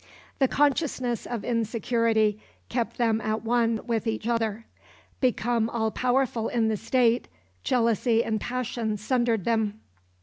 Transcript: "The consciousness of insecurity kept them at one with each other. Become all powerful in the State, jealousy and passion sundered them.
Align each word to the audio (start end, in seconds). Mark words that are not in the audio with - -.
"The 0.39 0.47
consciousness 0.47 1.27
of 1.27 1.43
insecurity 1.45 2.39
kept 2.69 2.97
them 2.97 3.21
at 3.21 3.43
one 3.43 3.81
with 3.85 4.07
each 4.07 4.27
other. 4.27 4.65
Become 5.19 5.69
all 5.69 5.91
powerful 5.91 6.47
in 6.47 6.69
the 6.69 6.77
State, 6.77 7.27
jealousy 7.63 8.23
and 8.23 8.41
passion 8.41 8.97
sundered 8.97 9.45
them. 9.45 9.79